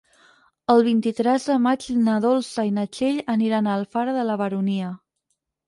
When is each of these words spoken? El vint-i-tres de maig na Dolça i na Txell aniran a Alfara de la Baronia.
El 0.75 0.79
vint-i-tres 0.87 1.45
de 1.49 1.57
maig 1.65 1.85
na 2.07 2.17
Dolça 2.25 2.67
i 2.71 2.73
na 2.79 2.87
Txell 2.97 3.21
aniran 3.37 3.69
a 3.75 3.79
Alfara 3.83 4.19
de 4.19 4.27
la 4.33 4.41
Baronia. 4.47 4.93